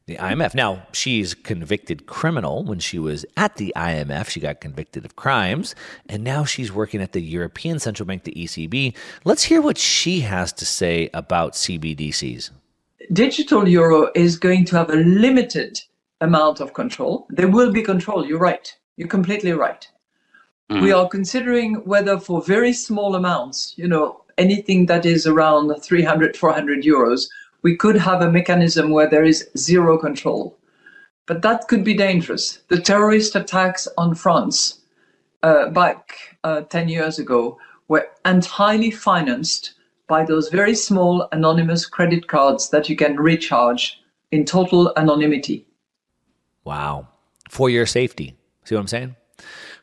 [0.08, 0.54] the IMF.
[0.54, 4.30] Now, she's convicted criminal when she was at the IMF.
[4.30, 5.74] She got convicted of crimes,
[6.08, 8.96] and now she's working at the European Central Bank, the ECB.
[9.24, 12.52] Let's hear what she has to say about CBDCs.
[13.12, 15.82] Digital euro is going to have a limited
[16.22, 17.28] amount of control.
[17.30, 18.74] There will be control, you're right.
[18.98, 19.88] You're completely right.
[20.72, 20.82] Mm.
[20.82, 26.36] We are considering whether for very small amounts, you know, anything that is around 300,
[26.36, 27.28] 400 euros,
[27.62, 30.58] we could have a mechanism where there is zero control.
[31.26, 32.60] But that could be dangerous.
[32.68, 34.82] The terrorist attacks on France
[35.44, 37.58] uh, back uh, 10 years ago
[37.88, 39.74] were entirely financed
[40.08, 44.00] by those very small anonymous credit cards that you can recharge
[44.32, 45.66] in total anonymity.
[46.66, 47.08] Wow.
[47.50, 48.36] For your safety.
[48.66, 49.16] See what I'm saying?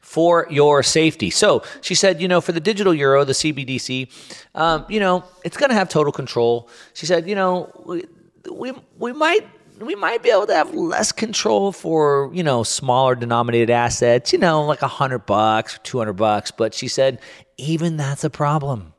[0.00, 1.30] for your safety.
[1.30, 4.10] So she said, you know, for the digital euro, the CBDC,
[4.54, 6.68] um, you know, it's going to have total control.
[6.92, 8.04] She said, you know, we,
[8.50, 9.48] we, we might
[9.80, 14.38] we might be able to have less control for you know smaller denominated assets you
[14.38, 17.18] know like a hundred bucks 200 bucks but she said
[17.56, 18.92] even that's a problem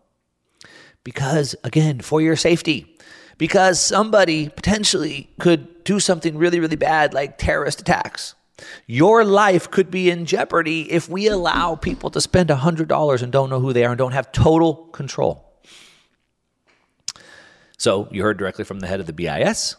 [1.03, 2.92] because again for your safety
[3.37, 8.35] because somebody potentially could do something really really bad like terrorist attacks
[8.87, 13.49] your life could be in jeopardy if we allow people to spend $100 and don't
[13.49, 15.49] know who they are and don't have total control.
[17.77, 19.75] So, you heard directly from the head of the BIS.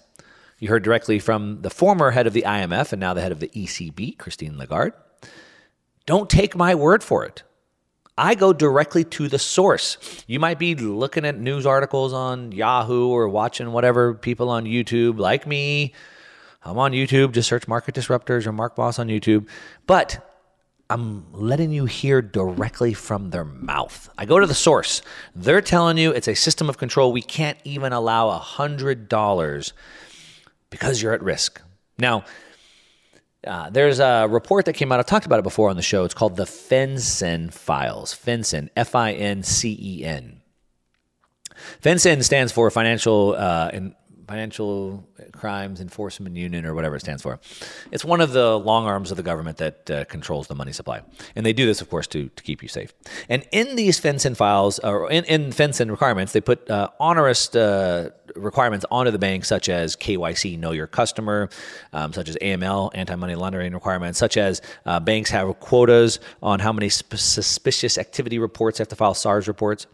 [0.59, 3.41] You heard directly from the former head of the IMF and now the head of
[3.41, 4.95] the ECB, Christine Lagarde.
[6.07, 7.43] Don't take my word for it.
[8.17, 10.25] I go directly to the source.
[10.27, 15.19] You might be looking at news articles on Yahoo or watching whatever people on YouTube
[15.19, 15.93] like me
[16.65, 17.33] I'm on YouTube.
[17.33, 19.47] Just search Market Disruptors or Mark Moss on YouTube.
[19.87, 20.19] But
[20.89, 24.09] I'm letting you hear directly from their mouth.
[24.17, 25.03] I go to the source.
[25.35, 27.13] They're telling you it's a system of control.
[27.13, 29.73] We can't even allow $100
[30.71, 31.61] because you're at risk.
[31.99, 32.25] Now,
[33.47, 35.01] uh, there's a report that came out.
[35.01, 36.05] I've talked about it before on the show.
[36.05, 38.15] It's called the FinCEN files.
[38.15, 40.41] FinCEN, F I N C E N.
[41.83, 43.71] FinCEN stands for Financial uh,
[44.27, 47.41] Financial Crimes Enforcement Union, or whatever it stands for.
[47.91, 51.03] It's one of the long arms of the government that uh, controls the money supply.
[51.37, 52.93] And they do this, of course, to, to keep you safe.
[53.29, 58.11] And in these FinCEN files, or in, in FinCEN requirements, they put uh, onerous uh,
[58.37, 61.49] requirements onto the bank, such as KYC, know your customer,
[61.93, 66.61] um, such as AML, anti money laundering requirements, such as uh, banks have quotas on
[66.61, 69.87] how many sp- suspicious activity reports have to file SARs reports.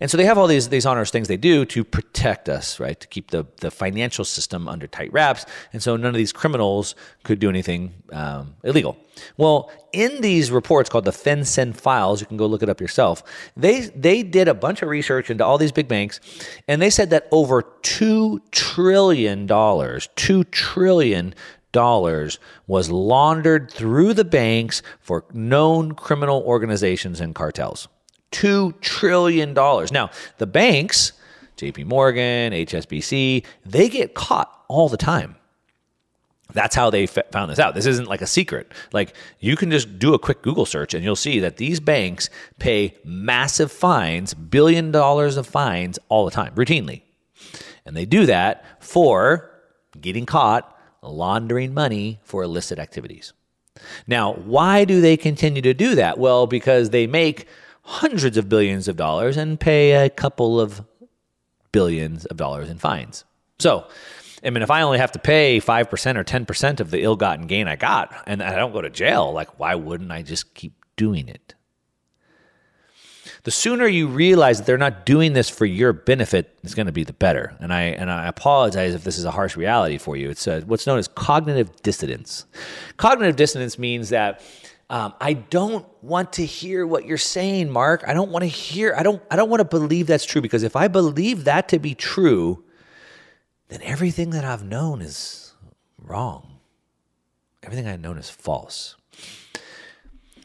[0.00, 2.98] And so they have all these, these onerous things they do to protect us, right?
[2.98, 5.46] To keep the, the financial system under tight wraps.
[5.72, 6.94] And so none of these criminals
[7.24, 8.96] could do anything um, illegal.
[9.36, 13.22] Well, in these reports called the FinCEN files, you can go look it up yourself.
[13.56, 16.20] They they did a bunch of research into all these big banks,
[16.68, 21.34] and they said that over two trillion dollars, two trillion
[21.72, 27.88] dollars was laundered through the banks for known criminal organizations and cartels.
[28.30, 29.92] Two trillion dollars.
[29.92, 31.12] Now, the banks,
[31.56, 35.36] JP Morgan, HSBC, they get caught all the time.
[36.52, 37.74] That's how they found this out.
[37.74, 38.72] This isn't like a secret.
[38.92, 42.30] Like you can just do a quick Google search and you'll see that these banks
[42.58, 47.02] pay massive fines, billion dollars of fines all the time, routinely.
[47.84, 49.50] And they do that for
[50.00, 53.32] getting caught laundering money for illicit activities.
[54.06, 56.18] Now, why do they continue to do that?
[56.18, 57.46] Well, because they make
[57.82, 60.82] hundreds of billions of dollars and pay a couple of
[61.72, 63.24] billions of dollars in fines.
[63.58, 63.86] So,
[64.44, 67.46] I mean, if I only have to pay 5% or 10% of the ill gotten
[67.46, 70.74] gain I got and I don't go to jail, like, why wouldn't I just keep
[70.96, 71.54] doing it?
[73.46, 76.92] The sooner you realize that they're not doing this for your benefit, it's going to
[76.92, 77.54] be the better.
[77.60, 80.30] And I and I apologize if this is a harsh reality for you.
[80.30, 82.44] It's a, what's known as cognitive dissonance.
[82.96, 84.42] Cognitive dissonance means that
[84.88, 88.04] um, I don't want to hear what you're saying, Mark.
[88.06, 88.94] I don't want to hear.
[88.96, 89.20] I don't.
[89.30, 92.62] I don't want to believe that's true because if I believe that to be true,
[93.68, 95.54] then everything that I've known is
[95.98, 96.58] wrong.
[97.64, 98.94] Everything I've known is false.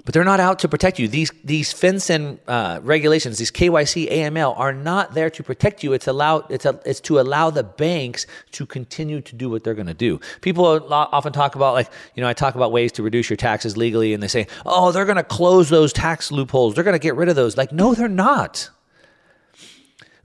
[0.03, 1.07] But they're not out to protect you.
[1.07, 5.93] These these FinCEN uh, regulations, these KYC AML, are not there to protect you.
[5.93, 9.75] It's allow it's a, it's to allow the banks to continue to do what they're
[9.75, 10.19] going to do.
[10.41, 13.77] People often talk about like you know I talk about ways to reduce your taxes
[13.77, 16.73] legally, and they say, oh, they're going to close those tax loopholes.
[16.73, 17.55] They're going to get rid of those.
[17.55, 18.69] Like no, they're not.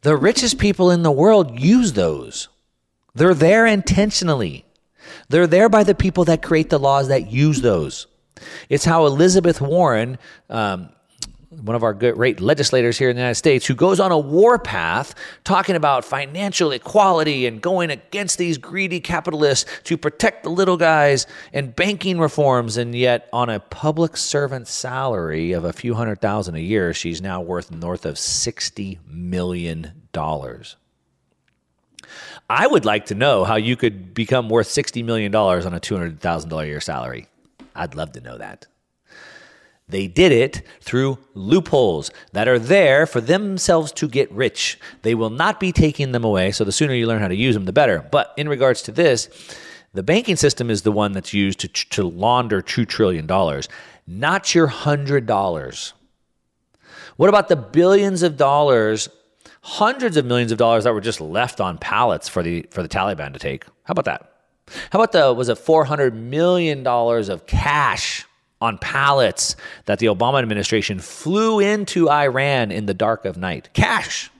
[0.02, 2.48] The richest people in the world use those.
[3.14, 4.64] They're there intentionally.
[5.28, 8.06] They're there by the people that create the laws that use those.
[8.68, 10.18] It's how Elizabeth Warren,
[10.50, 10.90] um,
[11.50, 15.14] one of our great legislators here in the United States, who goes on a warpath
[15.44, 21.26] talking about financial equality and going against these greedy capitalists to protect the little guys
[21.52, 22.76] and banking reforms.
[22.76, 27.22] And yet, on a public servant salary of a few hundred thousand a year, she's
[27.22, 29.92] now worth north of $60 million.
[32.48, 36.62] I would like to know how you could become worth $60 million on a $200,000
[36.62, 37.28] a year salary.
[37.76, 38.66] I'd love to know that.
[39.88, 44.80] They did it through loopholes that are there for themselves to get rich.
[45.02, 47.54] They will not be taking them away, so the sooner you learn how to use
[47.54, 48.04] them, the better.
[48.10, 49.28] But in regards to this,
[49.94, 53.26] the banking system is the one that's used to, to launder $2 trillion,
[54.06, 55.92] not your $100.
[57.16, 59.08] What about the billions of dollars,
[59.62, 62.88] hundreds of millions of dollars that were just left on pallets for the, for the
[62.88, 63.64] Taliban to take?
[63.84, 64.35] How about that?
[64.90, 68.26] How about the was it 400 million dollars of cash
[68.60, 73.68] on pallets that the Obama administration flew into Iran in the dark of night?
[73.72, 74.30] Cash.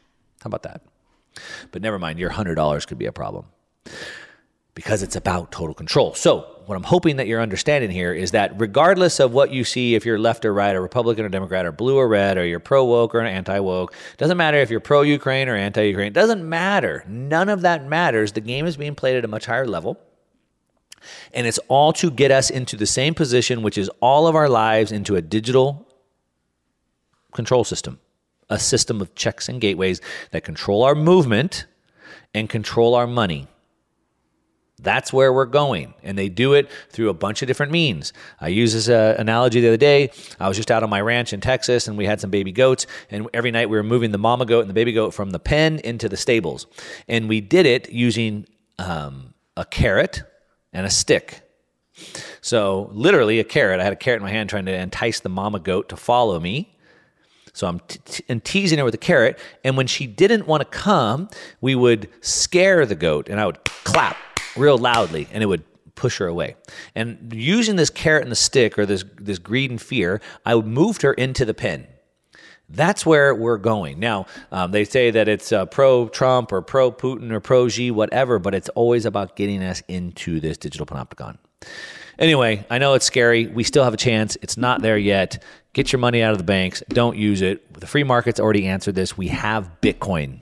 [0.43, 0.83] How about that?
[1.70, 3.47] But never mind, your $100 could be a problem
[4.74, 6.14] because it's about total control.
[6.14, 9.95] So, what I'm hoping that you're understanding here is that regardless of what you see,
[9.95, 12.59] if you're left or right, or Republican or Democrat, or blue or red, or you're
[12.59, 16.47] pro woke or anti woke, doesn't matter if you're pro Ukraine or anti Ukraine, doesn't
[16.47, 17.05] matter.
[17.07, 18.33] None of that matters.
[18.33, 20.01] The game is being played at a much higher level.
[21.32, 24.48] And it's all to get us into the same position, which is all of our
[24.48, 25.86] lives into a digital
[27.32, 28.00] control system,
[28.48, 30.00] a system of checks and gateways
[30.30, 31.66] that control our movement
[32.34, 33.48] and control our money.
[34.82, 35.94] That's where we're going.
[36.02, 38.12] And they do it through a bunch of different means.
[38.40, 40.11] I used this uh, analogy the other day.
[40.38, 42.86] I was just out on my ranch in Texas and we had some baby goats.
[43.11, 45.38] And every night we were moving the mama goat and the baby goat from the
[45.38, 46.66] pen into the stables.
[47.09, 48.46] And we did it using
[48.78, 50.22] um, a carrot,
[50.73, 51.43] and a stick.
[52.41, 53.81] So, literally, a carrot.
[53.81, 56.39] I had a carrot in my hand trying to entice the mama goat to follow
[56.39, 56.77] me.
[57.57, 59.39] So I'm t- t- teasing her with a carrot.
[59.64, 61.31] And when she didn't want to come,
[61.62, 64.19] we would scare the goat and I would clap
[64.59, 65.64] real loudly and it would
[65.95, 66.57] push her away.
[66.95, 70.67] And using this carrot and the stick or this, this greed and fear, I would
[70.67, 71.87] move her into the pen.
[72.69, 74.01] That's where we're going.
[74.01, 77.91] Now, um, they say that it's uh, pro Trump or pro Putin or pro Xi,
[77.91, 81.39] whatever, but it's always about getting us into this digital panopticon.
[82.19, 83.47] Anyway, I know it's scary.
[83.47, 84.37] We still have a chance.
[84.43, 85.43] It's not there yet.
[85.75, 86.83] Get your money out of the banks.
[86.89, 87.73] Don't use it.
[87.75, 89.17] The free market's already answered this.
[89.17, 90.41] We have Bitcoin.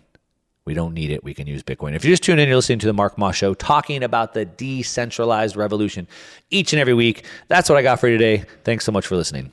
[0.64, 1.22] We don't need it.
[1.22, 1.94] We can use Bitcoin.
[1.94, 4.46] If you just tune in, you're listening to the Mark Moss Show, talking about the
[4.46, 6.08] decentralized revolution
[6.48, 7.26] each and every week.
[7.48, 8.44] That's what I got for you today.
[8.62, 9.52] Thanks so much for listening.